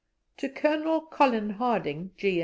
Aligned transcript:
To 0.37 0.49
Colonel 0.49 1.01
Colin 1.01 1.49
Harding, 1.51 2.09
C. 2.17 2.39